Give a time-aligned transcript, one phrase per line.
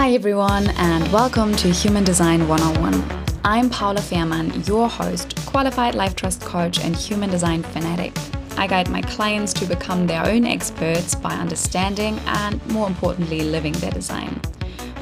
[0.00, 3.04] Hi, everyone, and welcome to Human Design 101.
[3.44, 8.16] I'm Paula Fehrmann, your host, qualified life trust coach, and human design fanatic.
[8.56, 13.74] I guide my clients to become their own experts by understanding and, more importantly, living
[13.74, 14.40] their design.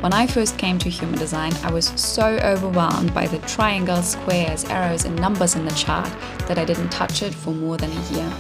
[0.00, 4.65] When I first came to human design, I was so overwhelmed by the triangles, squares,
[4.65, 6.12] arrows, and numbers in the chart
[6.48, 8.33] that I didn't touch it for more than a year.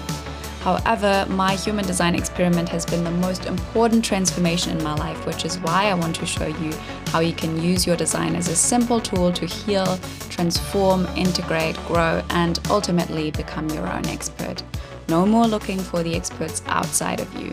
[0.68, 5.46] However, my human design experiment has been the most important transformation in my life, which
[5.46, 6.74] is why I want to show you
[7.06, 9.98] how you can use your design as a simple tool to heal,
[10.28, 14.62] transform, integrate, grow, and ultimately become your own expert.
[15.08, 17.50] No more looking for the experts outside of you.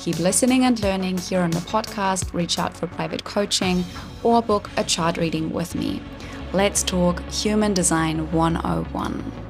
[0.00, 3.84] Keep listening and learning here on the podcast, reach out for private coaching,
[4.24, 6.02] or book a chart reading with me.
[6.52, 9.47] Let's talk Human Design 101.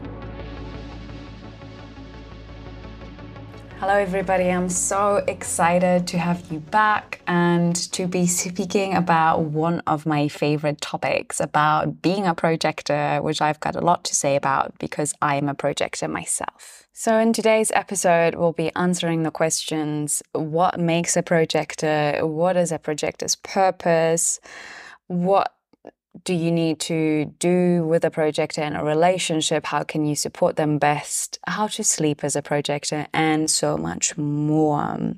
[3.88, 4.50] Hello, everybody.
[4.50, 10.28] I'm so excited to have you back and to be speaking about one of my
[10.28, 15.14] favorite topics about being a projector, which I've got a lot to say about because
[15.22, 16.86] I'm a projector myself.
[16.92, 22.18] So, in today's episode, we'll be answering the questions what makes a projector?
[22.26, 24.38] What is a projector's purpose?
[25.06, 25.54] What
[26.24, 29.66] do you need to do with a projector in a relationship?
[29.66, 31.38] How can you support them best?
[31.46, 35.14] How to sleep as a projector, and so much more.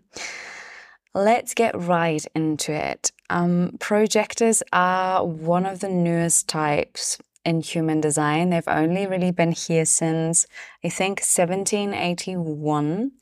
[1.14, 3.12] Let's get right into it.
[3.30, 8.50] Um, projectors are one of the newest types in human design.
[8.50, 10.46] They've only really been here since,
[10.84, 13.12] I think, 1781.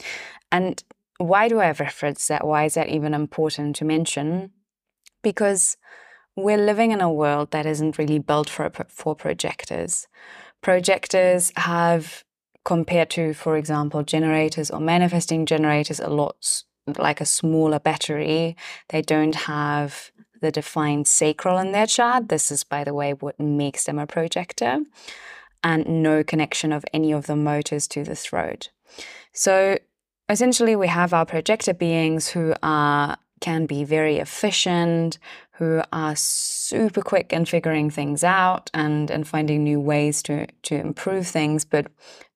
[0.50, 0.84] And
[1.18, 2.46] why do I reference that?
[2.46, 4.50] Why is that even important to mention?
[5.22, 5.76] Because
[6.38, 10.06] we're living in a world that isn't really built for, for projectors.
[10.62, 12.24] Projectors have,
[12.64, 16.62] compared to, for example, generators or manifesting generators, a lot
[16.96, 18.56] like a smaller battery.
[18.88, 22.28] They don't have the defined sacral in their chart.
[22.28, 24.80] This is, by the way, what makes them a projector,
[25.64, 28.70] and no connection of any of the motors to the throat.
[29.32, 29.78] So
[30.28, 35.18] essentially, we have our projector beings who are can be very efficient,
[35.58, 40.76] who are super quick in figuring things out and, and finding new ways to, to
[40.76, 41.88] improve things, but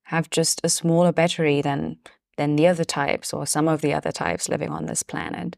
[0.03, 1.97] have just a smaller battery than
[2.37, 5.55] than the other types or some of the other types living on this planet.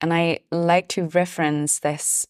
[0.00, 2.26] And I like to reference this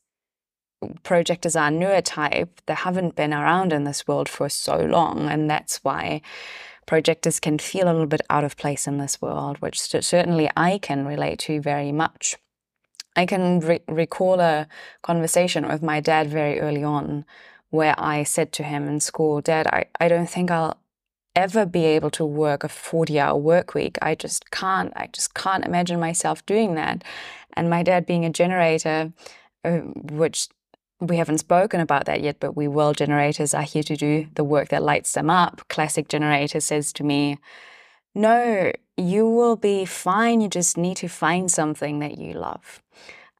[1.03, 5.29] projectors are a newer type that haven't been around in this world for so long.
[5.29, 6.23] And that's why
[6.87, 10.79] projectors can feel a little bit out of place in this world, which certainly I
[10.79, 12.37] can relate to very much.
[13.17, 14.67] I can re- recall a
[15.03, 17.25] conversation with my dad very early on
[17.71, 20.77] where I said to him in school, Dad, I, I don't think I'll
[21.35, 23.97] ever be able to work a 40 hour work week.
[24.03, 24.93] I just can't.
[24.95, 27.03] I just can't imagine myself doing that.
[27.55, 29.13] And my dad, being a generator,
[29.65, 30.49] uh, which
[31.01, 32.93] we haven't spoken about that yet, but we will.
[32.93, 35.63] Generators are here to do the work that lights them up.
[35.69, 37.39] Classic generator says to me,
[38.15, 40.41] No, you will be fine.
[40.41, 42.83] You just need to find something that you love.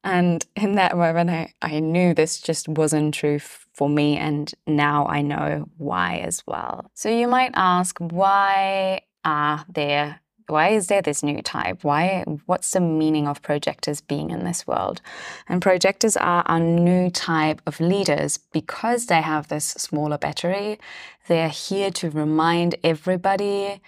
[0.03, 4.17] And in that moment, I, I knew this just wasn't true for me.
[4.17, 6.89] And now I know why as well.
[6.93, 11.83] So you might ask, why are there why is there this new type?
[11.83, 15.01] Why what's the meaning of projectors being in this world?
[15.47, 20.79] And projectors are a new type of leaders because they have this smaller battery.
[21.27, 23.81] They're here to remind everybody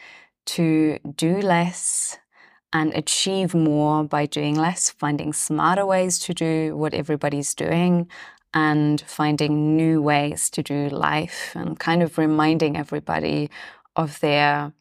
[0.45, 2.17] to do less
[2.73, 8.09] and achieve more by doing less, finding smarter ways to do what everybody's doing,
[8.53, 13.49] and finding new ways to do life, and kind of reminding everybody
[13.95, 14.73] of their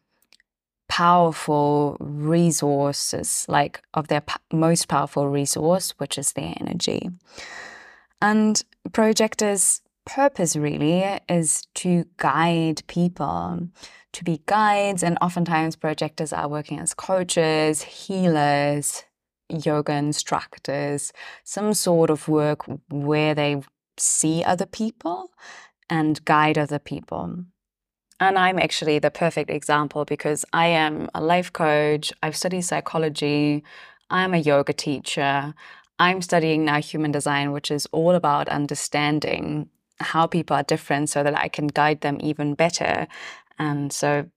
[0.87, 7.09] powerful resources, like of their most powerful resource, which is their energy.
[8.21, 13.69] And projectors' purpose really is to guide people
[14.13, 19.03] to be guides, and oftentimes projectors are working as coaches, healers,
[19.49, 21.11] yoga instructors,
[21.43, 23.61] some sort of work where they
[23.97, 25.31] see other people
[25.89, 27.43] and guide other people.
[28.19, 33.63] And I'm actually the perfect example because I am a life coach, I've studied psychology,
[34.09, 35.53] I'm a yoga teacher.
[35.97, 39.69] I'm studying now human design, which is all about understanding
[39.99, 43.07] how people are different so that I can guide them even better
[43.57, 44.29] and so,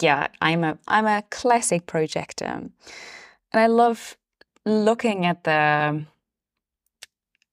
[0.00, 2.72] yeah, I'm a I'm a classic projector, and
[3.52, 4.16] I love
[4.64, 6.06] looking at the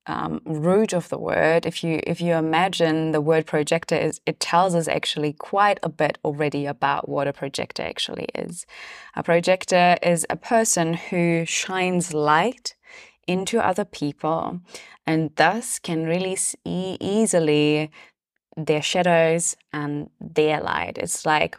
[0.07, 1.65] um, root of the word.
[1.65, 5.89] If you if you imagine the word projector is, it tells us actually quite a
[5.89, 8.65] bit already about what a projector actually is.
[9.15, 12.75] A projector is a person who shines light
[13.27, 14.61] into other people
[15.05, 17.91] and thus can really see easily
[18.57, 20.97] their shadows and their light.
[20.97, 21.57] It's like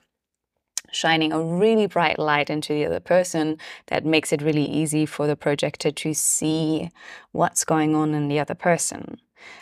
[0.92, 3.56] shining a really bright light into the other person
[3.86, 6.90] that makes it really easy for the projector to see
[7.32, 9.18] what's going on in the other person.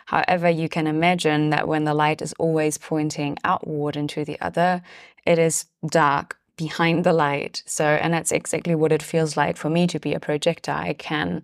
[0.06, 4.82] However, you can imagine that when the light is always pointing outward into the other,
[5.24, 7.62] it is dark behind the light.
[7.64, 10.72] So, and that's exactly what it feels like for me to be a projector.
[10.72, 11.42] I can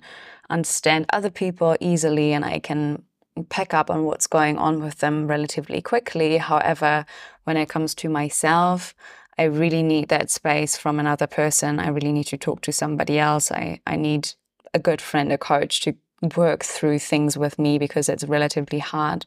[0.51, 3.03] understand other people easily and I can
[3.49, 6.39] pick up on what's going on with them relatively quickly.
[6.39, 7.05] However,
[7.45, 8.95] when it comes to myself,
[9.39, 11.79] I really need that space from another person.
[11.79, 13.53] I really need to talk to somebody else.
[13.53, 14.33] I, I need
[14.73, 15.95] a good friend, a coach to
[16.37, 19.27] work through things with me because it's relatively hard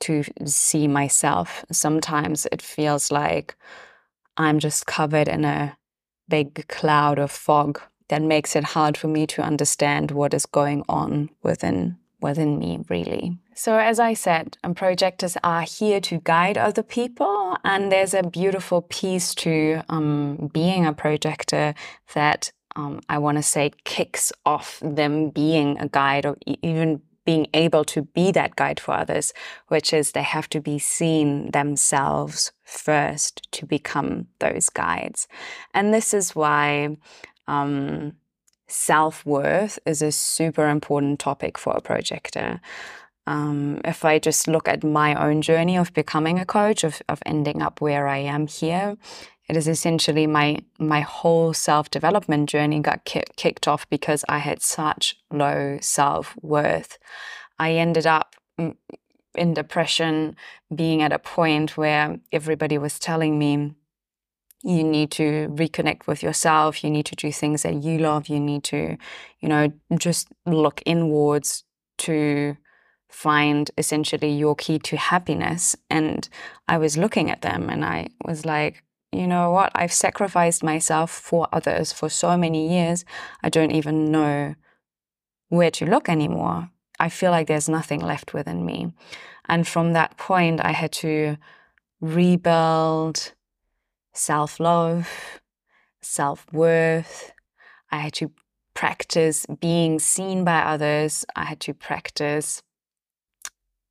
[0.00, 1.64] to see myself.
[1.70, 3.54] Sometimes it feels like
[4.36, 5.76] I'm just covered in a
[6.28, 10.84] big cloud of fog that makes it hard for me to understand what is going
[10.88, 13.36] on within within me really.
[13.54, 18.82] So as I said, projectors are here to guide other people and there's a beautiful
[18.82, 21.74] piece to um, being a projector
[22.14, 27.46] that um, I want to say kicks off them being a guide or even being
[27.54, 29.32] able to be that guide for others,
[29.68, 35.28] which is they have to be seen themselves first to become those guides.
[35.72, 36.96] And this is why
[37.46, 38.14] um,
[38.68, 42.60] self worth is a super important topic for a projector.
[43.26, 47.22] Um, if I just look at my own journey of becoming a coach, of, of
[47.24, 48.96] ending up where I am here,
[49.48, 54.38] it is essentially my my whole self development journey got ki- kicked off because I
[54.38, 56.98] had such low self worth.
[57.58, 58.34] I ended up
[59.34, 60.36] in depression,
[60.74, 63.74] being at a point where everybody was telling me,
[64.62, 66.84] you need to reconnect with yourself.
[66.84, 68.28] You need to do things that you love.
[68.28, 68.96] You need to,
[69.40, 71.64] you know, just look inwards
[71.98, 72.56] to
[73.08, 75.76] find essentially your key to happiness.
[75.90, 76.28] And
[76.68, 79.70] I was looking at them and I was like, you know what?
[79.74, 83.04] I've sacrificed myself for others for so many years.
[83.42, 84.54] I don't even know
[85.48, 86.70] where to look anymore.
[86.98, 88.92] I feel like there's nothing left within me.
[89.48, 91.36] And from that point, I had to
[92.00, 93.32] rebuild
[94.12, 95.08] self love,
[96.00, 97.32] self worth.
[97.90, 98.32] I had to
[98.74, 101.24] practice being seen by others.
[101.36, 102.62] I had to practice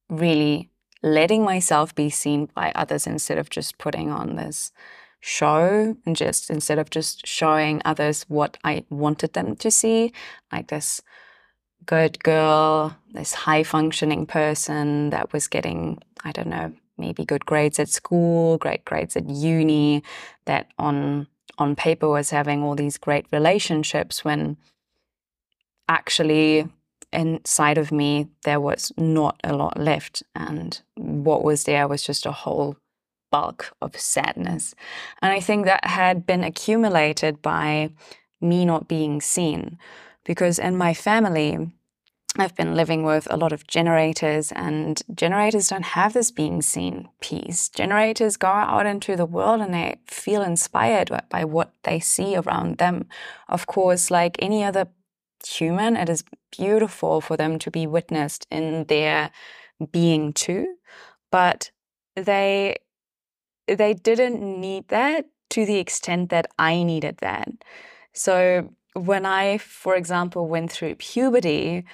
[0.09, 0.69] really
[1.03, 4.71] letting myself be seen by others instead of just putting on this
[5.19, 10.13] show and just instead of just showing others what I wanted them to see,
[10.51, 11.01] like this
[11.85, 17.79] good girl, this high functioning person that was getting, I don't know, maybe good grades
[17.79, 20.03] at school, great grades at uni,
[20.45, 21.27] that on
[21.57, 24.57] on paper was having all these great relationships when
[25.87, 26.67] actually
[27.13, 32.25] inside of me there was not a lot left and what was there was just
[32.25, 32.77] a whole
[33.31, 34.75] bulk of sadness.
[35.21, 37.89] And I think that had been accumulated by
[38.39, 39.79] me not being seen.
[40.23, 41.71] Because in my family,
[42.37, 47.09] I've been living with a lot of generators, and generators don't have this being seen
[47.19, 47.67] piece.
[47.67, 52.77] Generators go out into the world and they feel inspired by what they see around
[52.77, 53.07] them.
[53.49, 54.87] Of course, like any other
[55.45, 56.23] human, it is
[56.55, 59.31] beautiful for them to be witnessed in their
[59.91, 60.75] being too,
[61.31, 61.71] but
[62.15, 62.77] they
[63.67, 67.49] they didn't need that to the extent that I needed that.
[68.13, 71.85] So when I, for example, went through puberty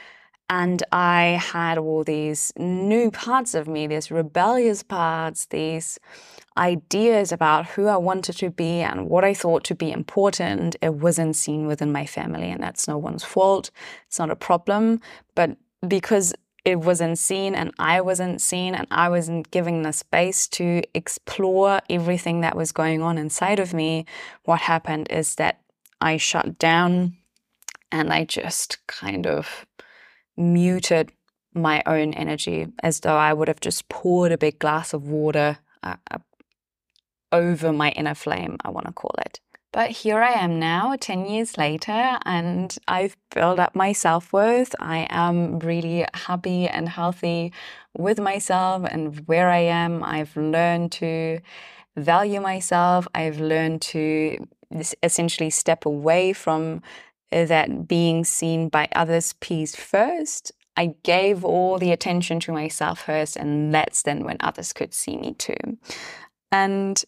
[0.49, 5.99] and I had all these new parts of me, these rebellious parts, these
[6.57, 10.93] ideas about who I wanted to be and what I thought to be important, it
[10.95, 12.49] wasn't seen within my family.
[12.49, 13.71] And that's no one's fault.
[14.07, 15.01] It's not a problem.
[15.35, 20.47] But because it wasn't seen and I wasn't seen and I wasn't given the space
[20.49, 24.05] to explore everything that was going on inside of me,
[24.43, 25.59] what happened is that
[25.99, 27.17] I shut down
[27.91, 29.65] and I just kind of
[30.37, 31.11] muted
[31.53, 35.57] my own energy as though I would have just poured a big glass of water
[35.83, 35.95] uh,
[37.31, 39.39] over my inner flame, I want to call it.
[39.73, 44.73] But here I am now, 10 years later, and I've built up my self worth.
[44.79, 47.53] I am really happy and healthy
[47.95, 50.03] with myself and where I am.
[50.03, 51.41] I've learned to
[51.95, 53.07] value myself.
[53.13, 54.47] I've learned to
[55.03, 56.81] essentially step away from
[57.31, 60.51] that being seen by others piece first.
[60.75, 65.17] I gave all the attention to myself first, and that's then when others could see
[65.17, 65.77] me too.
[66.51, 67.03] And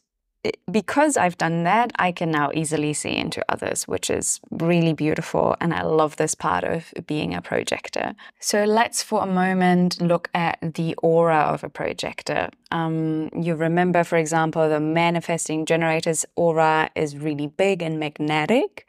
[0.72, 5.56] because I've done that, I can now easily see into others, which is really beautiful.
[5.60, 8.16] And I love this part of being a projector.
[8.40, 12.50] So let's for a moment look at the aura of a projector.
[12.72, 18.88] Um, you remember, for example, the manifesting generator's aura is really big and magnetic.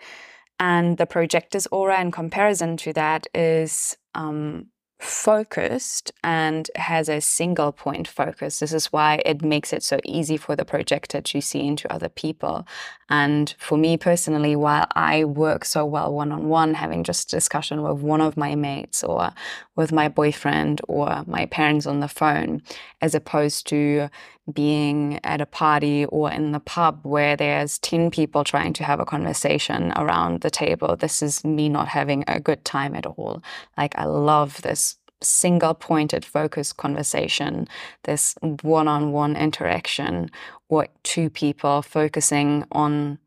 [0.60, 4.66] And the projector's aura, in comparison to that, is um,
[5.00, 8.60] focused and has a single point focus.
[8.60, 12.10] This is why it makes it so easy for the projector to see into other
[12.10, 12.66] people.
[13.08, 17.82] And for me personally, while I work so well one on one, having just discussion
[17.82, 19.32] with one of my mates or
[19.76, 22.62] with my boyfriend or my parents on the phone,
[23.00, 24.10] as opposed to
[24.50, 29.00] being at a party or in the pub where there's 10 people trying to have
[29.00, 30.97] a conversation around the table.
[30.97, 33.42] This is me not having a good time at all.
[33.76, 37.69] Like, I love this single pointed focus conversation,
[38.04, 40.30] this one on one interaction,
[40.69, 43.19] or two people focusing on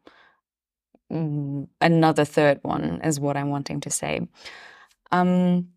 [1.82, 4.22] another third one, is what I'm wanting to say.
[5.12, 5.68] Um,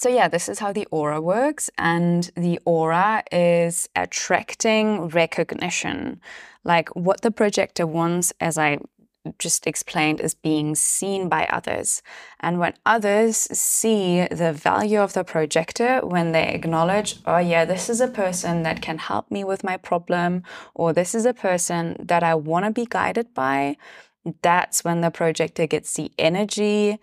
[0.00, 1.68] so, yeah, this is how the aura works.
[1.76, 6.22] And the aura is attracting recognition.
[6.64, 8.78] Like what the projector wants, as I
[9.38, 12.02] just explained, is being seen by others.
[12.40, 17.90] And when others see the value of the projector, when they acknowledge, oh, yeah, this
[17.90, 21.96] is a person that can help me with my problem, or this is a person
[22.00, 23.76] that I want to be guided by,
[24.40, 26.98] that's when the projector gets the energy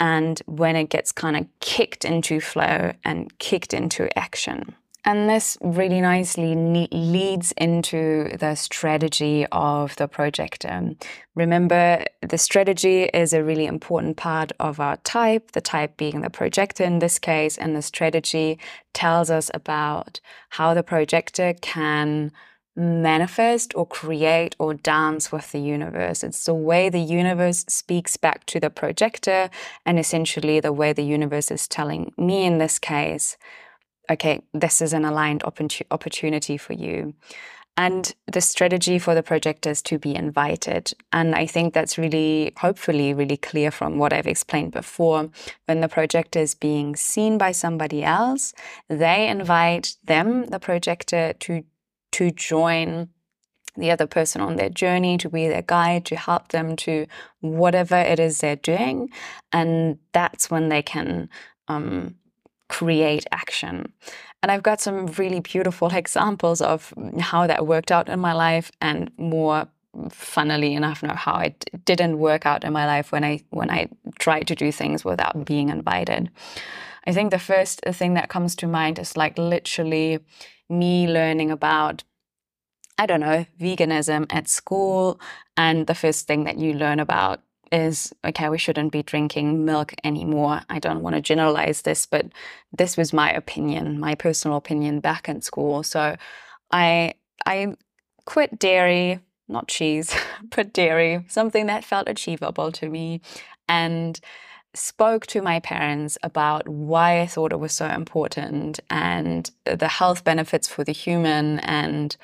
[0.00, 4.74] and when it gets kind of kicked into flow and kicked into action.
[5.06, 6.56] And this really nicely
[6.90, 10.64] leads into the strategy of the project.
[10.64, 10.96] Um,
[11.36, 16.30] remember, the strategy is a really important part of our type, the type being the
[16.30, 18.58] projector in this case, and the strategy
[18.94, 22.32] tells us about how the projector can
[22.76, 26.22] manifest or create or dance with the universe.
[26.22, 29.50] It's the way the universe speaks back to the projector,
[29.84, 33.36] and essentially the way the universe is telling me in this case,
[34.10, 37.14] okay, this is an aligned opportunity for you.
[37.78, 40.94] And the strategy for the projector is to be invited.
[41.12, 45.28] And I think that's really, hopefully, really clear from what I've explained before.
[45.66, 48.54] When the projector is being seen by somebody else,
[48.88, 51.64] they invite them, the projector, to
[52.16, 53.10] to join
[53.76, 57.06] the other person on their journey, to be their guide, to help them to
[57.40, 59.10] whatever it is they're doing.
[59.52, 61.28] And that's when they can
[61.68, 62.14] um,
[62.70, 63.92] create action.
[64.42, 68.72] And I've got some really beautiful examples of how that worked out in my life
[68.80, 69.68] and more
[70.10, 73.88] funnily enough know how it didn't work out in my life when I when I
[74.18, 76.30] tried to do things without being invited.
[77.06, 80.18] I think the first thing that comes to mind is like literally
[80.68, 82.04] me learning about
[82.98, 85.20] I don't know, veganism at school.
[85.56, 87.40] And the first thing that you learn about
[87.72, 90.62] is okay, we shouldn't be drinking milk anymore.
[90.70, 92.26] I don't want to generalize this, but
[92.72, 95.82] this was my opinion, my personal opinion back in school.
[95.82, 96.16] So
[96.70, 97.76] I I
[98.24, 100.14] quit dairy, not cheese,
[100.56, 103.20] but dairy, something that felt achievable to me.
[103.68, 104.18] And
[104.76, 110.24] spoke to my parents about why I thought it was so important and the health
[110.24, 112.16] benefits for the human and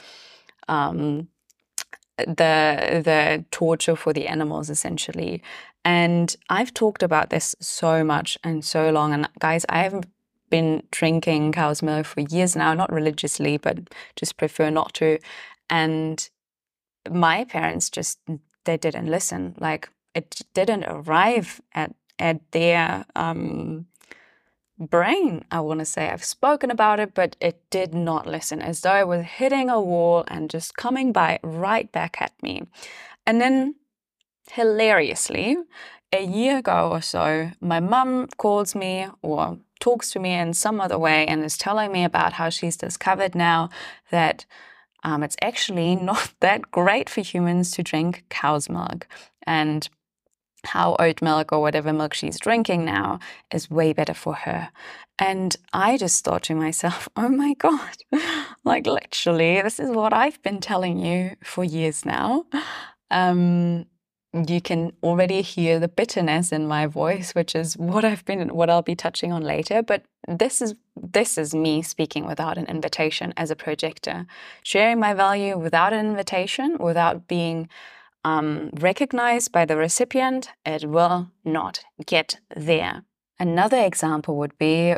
[0.68, 1.28] um,
[2.18, 5.42] the the torture for the animals essentially.
[5.84, 9.12] And I've talked about this so much and so long.
[9.12, 10.06] And guys, I haven't
[10.48, 13.78] been drinking cow's milk for years now, not religiously, but
[14.14, 15.18] just prefer not to.
[15.68, 16.28] And
[17.10, 18.18] my parents just
[18.64, 19.54] they didn't listen.
[19.58, 23.86] Like it didn't arrive at at their um,
[24.78, 26.08] brain, I want to say.
[26.08, 29.80] I've spoken about it, but it did not listen, as though it was hitting a
[29.80, 32.62] wall and just coming by right back at me.
[33.26, 33.74] And then,
[34.50, 35.56] hilariously,
[36.12, 40.80] a year ago or so, my mum calls me or talks to me in some
[40.80, 43.68] other way and is telling me about how she's discovered now
[44.10, 44.46] that
[45.02, 49.08] um, it's actually not that great for humans to drink cow's milk.
[49.44, 49.88] And
[50.64, 53.18] how oat milk or whatever milk she's drinking now
[53.52, 54.70] is way better for her.
[55.18, 57.96] And I just thought to myself, oh my God,
[58.64, 62.46] like literally, this is what I've been telling you for years now.
[63.10, 63.86] Um,
[64.48, 68.70] you can already hear the bitterness in my voice, which is what I've been, what
[68.70, 69.82] I'll be touching on later.
[69.82, 74.26] But this is this is me speaking without an invitation as a projector,
[74.62, 77.68] sharing my value without an invitation, without being
[78.24, 83.04] um, recognized by the recipient, it will not get there.
[83.38, 84.94] Another example would be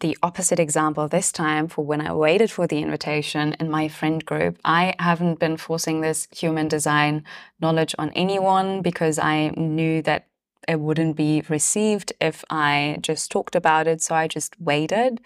[0.00, 4.24] the opposite example this time for when I waited for the invitation in my friend
[4.24, 4.58] group.
[4.64, 7.24] I haven't been forcing this human design
[7.60, 10.26] knowledge on anyone because I knew that
[10.66, 14.02] it wouldn't be received if I just talked about it.
[14.02, 15.20] So I just waited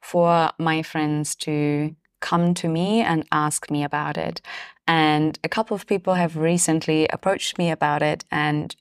[0.00, 4.40] for my friends to come to me and ask me about it.
[4.86, 8.74] And a couple of people have recently approached me about it and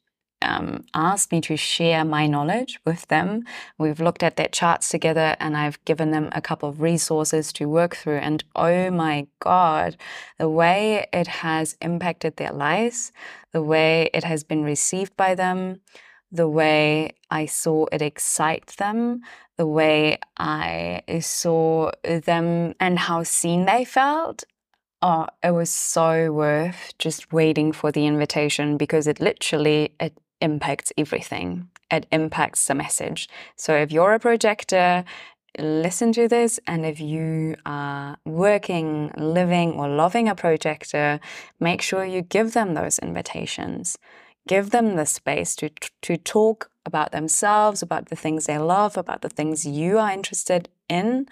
[0.43, 3.43] um, asked me to share my knowledge with them.
[3.77, 7.69] We've looked at their charts together and I've given them a couple of resources to
[7.69, 8.17] work through.
[8.17, 9.97] And oh my God,
[10.37, 13.11] the way it has impacted their lives,
[13.51, 15.79] the way it has been received by them,
[16.31, 19.21] the way I saw it excite them,
[19.55, 24.43] the way I saw them and how seen they felt
[25.03, 30.91] oh, it was so worth just waiting for the invitation because it literally it impacts
[30.97, 31.67] everything.
[31.91, 33.27] It impacts the message.
[33.57, 35.03] So if you're a projector,
[35.59, 36.59] listen to this.
[36.65, 41.19] And if you are working, living, or loving a projector,
[41.59, 43.97] make sure you give them those invitations.
[44.47, 45.69] Give them the space to,
[46.01, 50.69] to talk about themselves, about the things they love, about the things you are interested
[50.89, 51.27] in.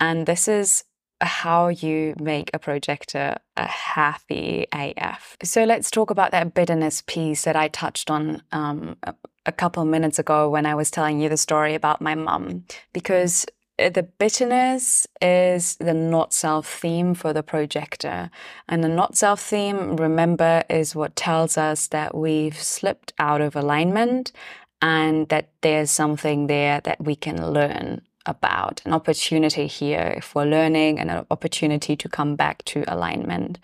[0.00, 0.84] And this is
[1.20, 5.36] how you make a projector a happy AF.
[5.42, 8.96] So let's talk about that bitterness piece that I touched on um,
[9.46, 13.46] a couple minutes ago when I was telling you the story about my mum, because
[13.78, 18.30] uh, the bitterness is the not self theme for the projector.
[18.68, 23.56] And the not self theme, remember, is what tells us that we've slipped out of
[23.56, 24.32] alignment
[24.82, 30.98] and that there's something there that we can learn about an opportunity here for learning
[30.98, 33.58] and an opportunity to come back to alignment.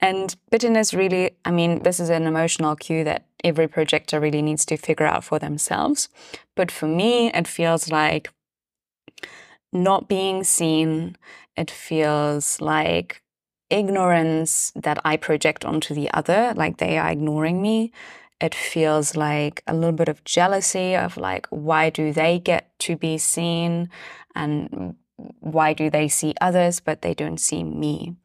[0.00, 4.64] And bitterness really, I mean, this is an emotional cue that every projector really needs
[4.66, 6.08] to figure out for themselves.
[6.54, 8.30] But for me, it feels like
[9.72, 11.16] not being seen,
[11.56, 13.22] it feels like
[13.70, 17.92] ignorance that I project onto the other, like they are ignoring me
[18.44, 22.94] it feels like a little bit of jealousy of like, why do they get to
[22.94, 23.88] be seen?
[24.34, 24.96] And
[25.40, 28.16] why do they see others, but they don't see me?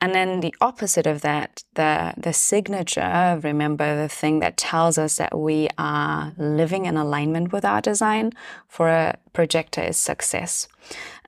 [0.00, 5.16] And then the opposite of that, the, the signature, remember the thing that tells us
[5.18, 8.32] that we are living in alignment with our design
[8.68, 10.68] for a projector is success.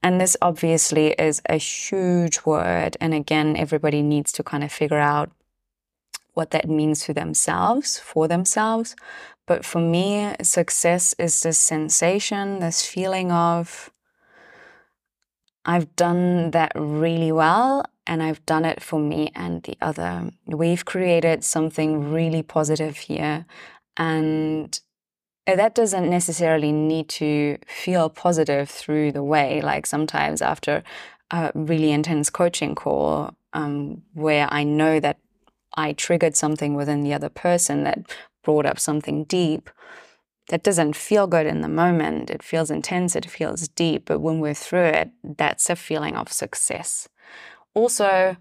[0.03, 2.97] And this obviously is a huge word.
[3.01, 5.31] And again, everybody needs to kind of figure out
[6.37, 8.95] what that means to themselves, for themselves.
[9.47, 13.91] But for me, success is this sensation, this feeling of,
[15.65, 20.31] I've done that really well and I've done it for me and the other.
[20.45, 23.47] We've created something really positive here.
[23.97, 24.79] And
[25.47, 29.63] that doesn't necessarily need to feel positive through the way.
[29.63, 30.83] Like sometimes after
[31.31, 35.19] a really intense coaching call, um, where I know that
[35.77, 39.71] I triggered something within the other person that brought up something deep
[40.49, 42.31] that doesn't feel good in the moment.
[42.31, 46.33] It feels intense, it feels deep, but when we're through it, that's a feeling of
[46.33, 47.09] success.
[47.75, 48.37] Also,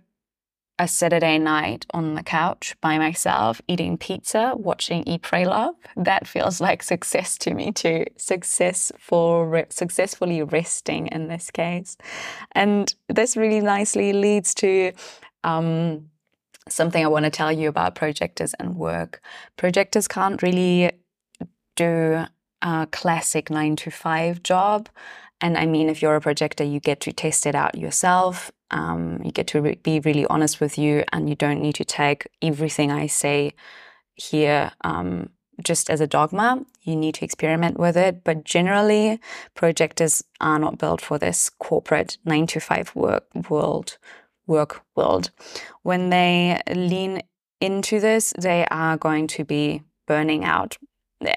[0.77, 5.75] a Saturday night on the couch by myself, eating pizza, watching Eat, Pray, Love.
[5.95, 8.05] That feels like success to me too.
[8.17, 11.97] Success for re- successfully resting in this case,
[12.51, 14.91] and this really nicely leads to
[15.45, 16.09] um,
[16.67, 19.21] something I want to tell you about projectors and work.
[19.57, 20.91] Projectors can't really
[21.75, 22.25] do
[22.61, 24.89] a classic nine to five job.
[25.41, 28.51] And I mean, if you're a projector, you get to test it out yourself.
[28.71, 31.85] Um, you get to re- be really honest with you, and you don't need to
[31.85, 33.53] take everything I say
[34.15, 35.29] here um,
[35.61, 36.65] just as a dogma.
[36.81, 38.23] You need to experiment with it.
[38.23, 39.19] But generally,
[39.53, 43.97] projectors are not built for this corporate nine to five work world
[44.47, 45.31] work world.
[45.83, 47.21] When they lean
[47.59, 50.77] into this, they are going to be burning out.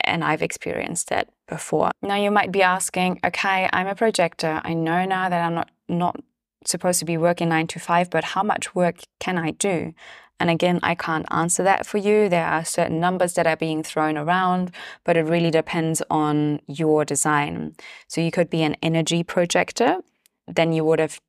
[0.04, 1.90] And I've experienced that before.
[2.02, 4.60] Now you might be asking, okay, I'm a projector.
[4.64, 6.20] I know now that I'm not not
[6.66, 9.94] supposed to be working nine to five, but how much work can I do?
[10.40, 12.28] And again, I can't answer that for you.
[12.28, 14.70] There are certain numbers that are being thrown around,
[15.04, 17.74] but it really depends on your design.
[18.06, 19.98] So you could be an energy projector,
[20.46, 21.20] then you would have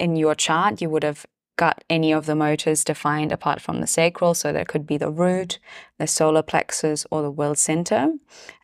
[0.00, 3.86] in your chart, you would have got any of the motors defined apart from the
[3.86, 4.32] sacral.
[4.32, 5.58] So that could be the root,
[5.98, 8.14] the solar plexus, or the will center.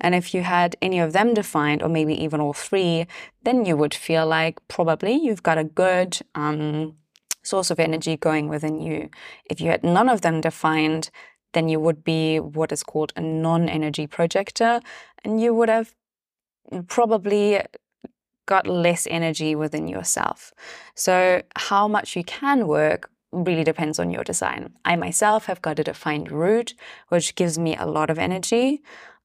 [0.01, 3.07] And if you had any of them defined, or maybe even all three,
[3.43, 6.97] then you would feel like probably you've got a good um,
[7.43, 9.11] source of energy going within you.
[9.45, 11.11] If you had none of them defined,
[11.53, 14.81] then you would be what is called a non energy projector,
[15.23, 15.95] and you would have
[16.89, 17.61] probably
[18.47, 20.53] got less energy within yourself.
[20.95, 24.73] So, how much you can work really depends on your design.
[24.85, 26.75] I myself have got a defined root,
[27.09, 28.83] which gives me a lot of energy.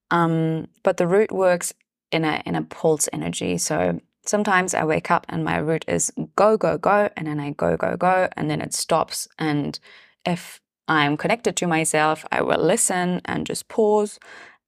[0.09, 1.73] Um, but the root works
[2.11, 3.57] in a in a pulse energy.
[3.57, 7.51] So sometimes I wake up and my root is go, go, go, and then I
[7.51, 9.27] go, go, go, and then it stops.
[9.39, 9.79] And
[10.25, 14.19] if I'm connected to myself, I will listen and just pause.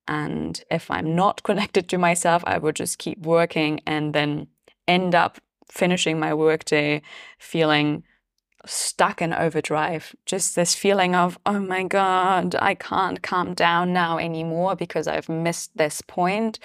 [0.08, 4.48] And if I'm not connected to myself, I will just keep working and then
[4.88, 5.39] end up
[5.72, 7.02] finishing my workday
[7.39, 8.04] feeling
[8.66, 10.16] stuck in overdrive.
[10.26, 15.30] Just this feeling of, oh my God, I can't calm down now anymore because I've
[15.30, 16.60] missed this point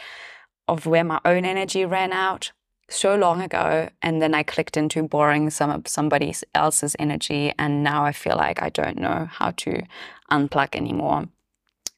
[0.68, 2.53] of where my own energy ran out
[2.90, 3.88] so long ago.
[4.03, 7.53] And then I clicked into borrowing some of somebody else's energy.
[7.59, 9.83] And now I feel like I don't know how to
[10.31, 11.29] unplug anymore.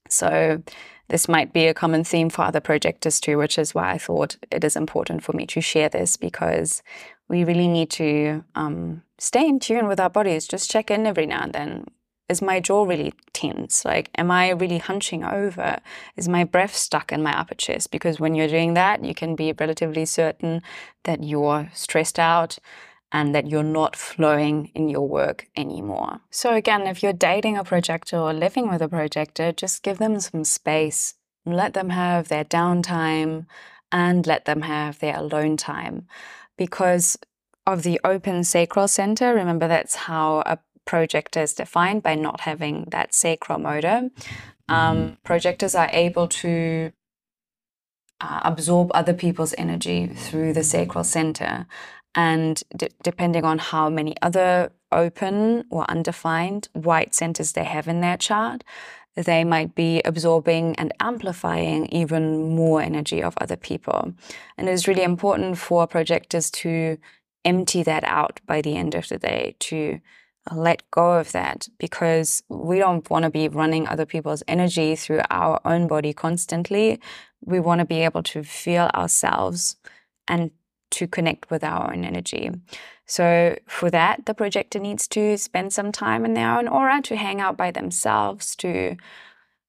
[0.09, 0.63] So
[1.11, 4.37] this might be a common theme for other projectors too, which is why I thought
[4.51, 6.83] it is important for me to share this because
[7.29, 10.47] we really need to um, stay in tune with our bodies.
[10.47, 11.85] Just check in every now and then.
[12.29, 13.85] Is my jaw really tense?
[13.85, 15.81] Like, am I really hunching over?
[16.17, 17.91] Is my breath stuck in my upper chest?
[17.91, 20.63] Because when you're doing that, you can be relatively certain
[21.03, 22.57] that you're stressed out
[23.13, 26.21] and that you're not flowing in your work anymore.
[26.31, 30.21] So, again, if you're dating a projector or living with a projector, just give them
[30.21, 31.15] some space.
[31.45, 33.47] Let them have their downtime
[33.91, 36.07] and let them have their alone time
[36.57, 37.19] because
[37.67, 39.35] of the open sacral center.
[39.35, 44.11] Remember, that's how a projector is defined by not having that sacral motor.
[44.69, 45.15] Um, mm-hmm.
[45.25, 46.93] projectors are able to
[48.21, 51.67] uh, absorb other people's energy through the sacral center.
[52.15, 52.63] And
[53.03, 58.65] depending on how many other open or undefined white centers they have in their chart,
[59.15, 64.15] they might be absorbing and amplifying even more energy of other people.
[64.57, 66.99] And it's really important for projectors to
[67.45, 70.01] empty that out by the end of the day, to
[70.51, 74.95] uh, let go of that because we don't want to be running other people's energy
[74.97, 77.01] through our own body constantly.
[77.45, 79.77] We want to be able to feel ourselves
[80.29, 80.51] and
[80.91, 82.51] to connect with our own energy.
[83.07, 87.17] So, for that, the projector needs to spend some time in their own aura to
[87.17, 88.97] hang out by themselves, to,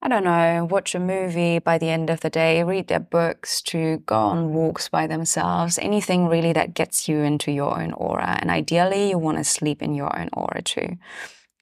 [0.01, 3.61] I don't know, watch a movie by the end of the day, read their books,
[3.63, 8.37] to go on walks by themselves, anything really that gets you into your own aura.
[8.39, 10.97] And ideally, you want to sleep in your own aura too.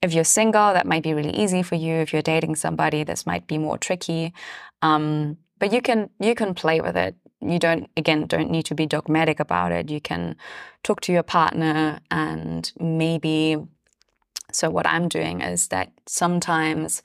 [0.01, 1.95] If you're single, that might be really easy for you.
[1.95, 4.33] If you're dating somebody, this might be more tricky.
[4.81, 8.75] Um, but you can you can play with it you don't again don't need to
[8.75, 9.89] be dogmatic about it.
[9.89, 10.35] You can
[10.83, 13.57] talk to your partner and maybe
[14.51, 17.03] so what i'm doing is that sometimes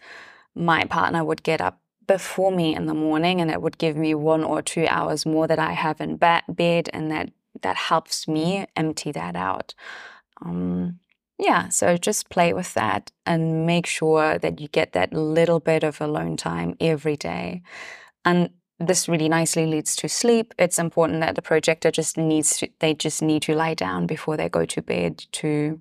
[0.55, 4.15] my partner would get up before me in the morning and it would give me
[4.15, 7.31] one or two hours more that i have in bed and that
[7.63, 9.75] that helps me empty that out.
[10.45, 11.01] Um,
[11.39, 15.83] yeah so just play with that and make sure that you get that little bit
[15.83, 17.63] of alone time every day.
[18.25, 18.51] And
[18.87, 20.55] this really nicely leads to sleep.
[20.59, 24.37] It's important that the projector just needs to, they just need to lie down before
[24.37, 25.81] they go to bed to,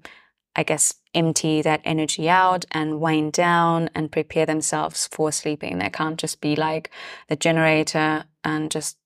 [0.55, 5.77] I guess, empty that energy out and wind down and prepare themselves for sleeping.
[5.77, 6.91] They can't just be like
[7.29, 8.97] the generator and just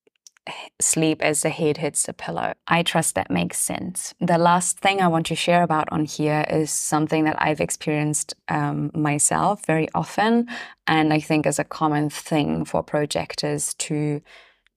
[0.80, 2.54] sleep as the head hits the pillow.
[2.68, 4.14] I trust that makes sense.
[4.20, 8.34] The last thing I want to share about on here is something that I've experienced
[8.48, 10.48] um, myself very often,
[10.86, 14.22] and I think is a common thing for projectors to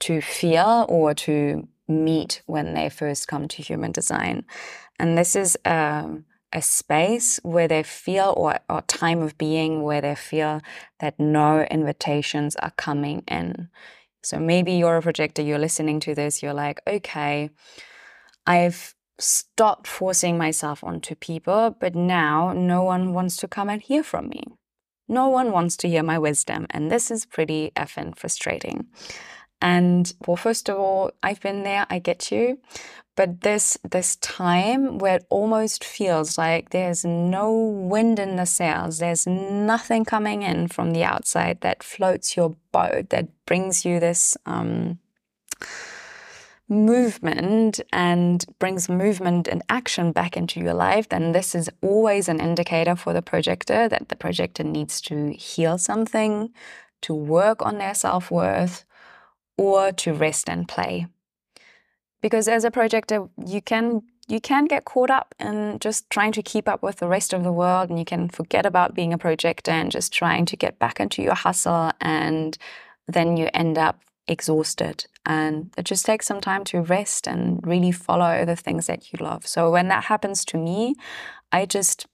[0.00, 4.44] to feel or to meet when they first come to human design.
[4.98, 10.00] And this is um, a space where they feel, or, or time of being where
[10.00, 10.61] they feel
[11.00, 13.68] that no invitations are coming in.
[14.22, 17.50] So maybe you're a projector, you're listening to this, you're like, okay,
[18.46, 24.02] I've stopped forcing myself onto people, but now no one wants to come and hear
[24.02, 24.44] from me.
[25.09, 26.66] No one wants to hear my wisdom.
[26.70, 28.87] And this is pretty effing frustrating.
[29.62, 32.58] And well, first of all, I've been there, I get you.
[33.16, 38.98] But this this time where it almost feels like there's no wind in the sails,
[38.98, 44.38] there's nothing coming in from the outside that floats your boat, that brings you this
[44.46, 44.98] um,
[46.70, 52.40] movement and brings movement and action back into your life, then this is always an
[52.40, 56.50] indicator for the projector that the projector needs to heal something,
[57.02, 58.84] to work on their self worth,
[59.56, 61.06] or to rest and play.
[62.20, 66.42] Because as a projector, you can you can get caught up in just trying to
[66.42, 69.18] keep up with the rest of the world and you can forget about being a
[69.18, 72.56] projector and just trying to get back into your hustle and
[73.08, 75.06] then you end up exhausted.
[75.26, 79.18] And it just takes some time to rest and really follow the things that you
[79.20, 79.46] love.
[79.46, 80.94] So when that happens to me,
[81.50, 82.06] I just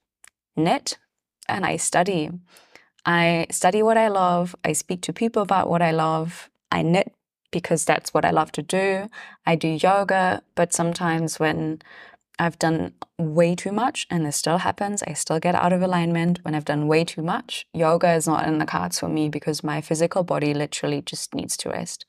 [0.57, 0.99] knit
[1.49, 2.31] and I study.
[3.05, 4.57] I study what I love.
[4.65, 6.51] I speak to people about what I love.
[6.73, 7.13] I knit
[7.61, 9.09] because that's what I love to do.
[9.47, 11.81] I do yoga, but sometimes when
[12.39, 16.45] I've done way too much, and this still happens, I still get out of alignment
[16.45, 17.67] when I've done way too much.
[17.73, 21.57] Yoga is not in the cards for me because my physical body literally just needs
[21.59, 22.05] to rest.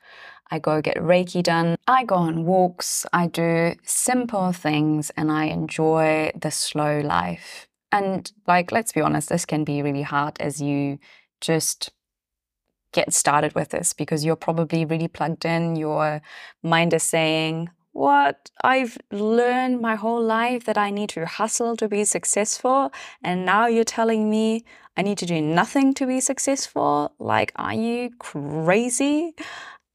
[0.52, 1.78] I go get Reiki done.
[1.88, 3.06] I go on walks.
[3.14, 7.70] I do simple things and I enjoy the slow life.
[7.94, 11.00] And like, let's be honest, this can be really hard as you
[11.40, 11.92] just
[12.98, 15.76] get started with this because you're probably really plugged in.
[15.76, 16.22] Your
[16.64, 21.88] mind is saying, what I've learned my whole life that I need to hustle to
[21.88, 22.92] be successful.
[23.24, 24.66] And now you're telling me
[24.98, 27.14] I need to do nothing to be successful.
[27.20, 29.34] Like, are you crazy?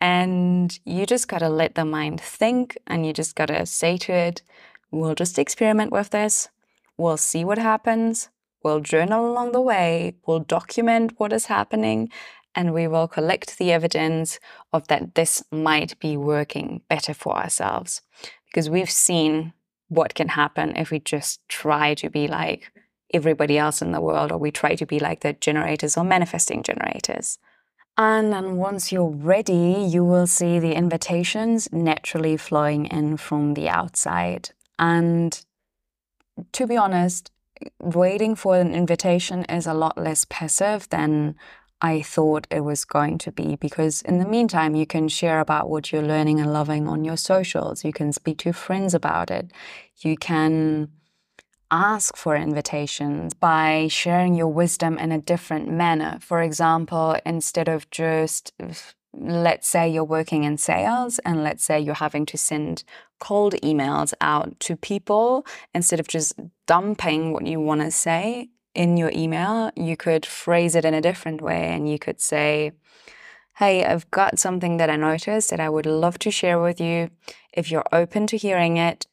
[0.01, 3.97] And you just got to let the mind think and you just got to say
[3.99, 4.43] to it,
[4.91, 6.49] we'll just experiment with this.
[6.97, 8.31] We'll see what happens.
[8.65, 10.17] We'll journal along the way.
[10.27, 12.11] We'll document what is happening
[12.55, 14.39] and we will collect the evidence
[14.73, 18.03] of that this might be working better for ourselves.
[18.47, 19.53] Because we've seen
[19.89, 22.73] what can happen if we just try to be like
[23.13, 26.63] everybody else in the world or we try to be like the generators or manifesting
[26.63, 27.39] generators.
[27.99, 33.69] And then once you're ready, you will see the invitations naturally flowing in from the
[33.69, 34.51] outside.
[34.79, 35.39] And
[36.53, 37.31] to be honest,
[37.81, 41.37] waiting for an invitation is a lot less passive than
[41.85, 45.69] I thought it was going to be because in the meantime, you can share about
[45.69, 47.85] what you're learning and loving on your socials.
[47.85, 49.51] You can speak to friends about it.
[49.99, 50.91] You can
[51.73, 56.19] ask for invitations by sharing your wisdom in a different manner.
[56.21, 58.53] For example, instead of just,
[59.13, 62.85] let's say you're working in sales and let's say you're having to send
[63.19, 68.97] cold emails out to people, instead of just dumping what you want to say in
[68.97, 72.73] your email, you could phrase it in a different way and you could say,
[73.57, 77.11] Hey, I've got something that I noticed that I would love to share with you.
[77.53, 79.07] If you're open to hearing it,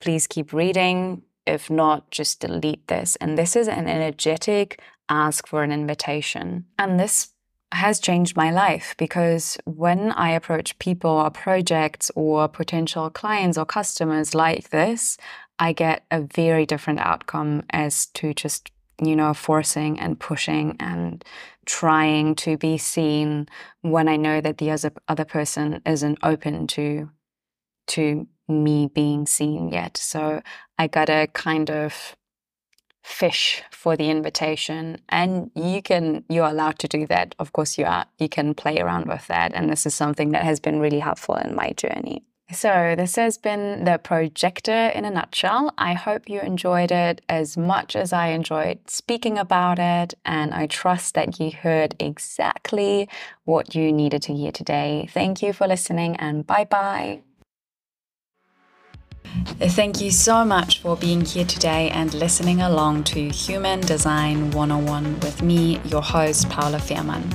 [0.00, 1.22] please keep reading.
[1.46, 3.16] If not, just delete this.
[3.16, 6.64] And this is an energetic ask for an invitation.
[6.78, 7.32] And this
[7.72, 13.64] has changed my life because when I approach people or projects or potential clients or
[13.64, 15.16] customers like this,
[15.58, 18.70] I get a very different outcome as to just,
[19.06, 21.24] you know, forcing and pushing and
[21.66, 23.48] trying to be seen
[23.82, 27.10] when I know that the other, other person isn't open to
[27.88, 29.96] to me being seen yet.
[29.96, 30.42] So
[30.78, 32.16] I gotta kind of
[33.02, 37.34] fish for the invitation and you can you're allowed to do that.
[37.38, 38.06] Of course you are.
[38.18, 41.34] You can play around with that and this is something that has been really helpful
[41.36, 45.72] in my journey so this has been the projector in a nutshell.
[45.78, 50.66] I hope you enjoyed it as much as i enjoyed speaking about it and i
[50.66, 53.08] trust that you heard exactly
[53.44, 55.08] what you needed to hear today.
[55.12, 57.22] Thank you for listening and bye bye
[59.32, 65.20] Thank you so much for being here today and listening along to Human Design 101
[65.20, 67.34] with me, your host, Paula Fehrmann.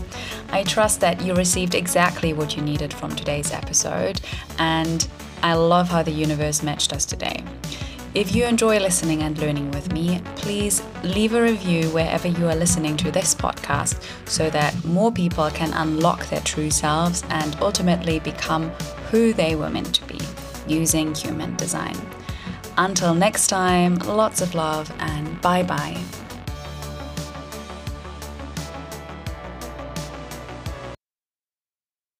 [0.51, 4.21] I trust that you received exactly what you needed from today's episode,
[4.59, 5.07] and
[5.41, 7.43] I love how the universe matched us today.
[8.13, 12.55] If you enjoy listening and learning with me, please leave a review wherever you are
[12.55, 18.19] listening to this podcast so that more people can unlock their true selves and ultimately
[18.19, 18.69] become
[19.09, 20.19] who they were meant to be
[20.67, 21.95] using human design.
[22.77, 25.97] Until next time, lots of love and bye bye.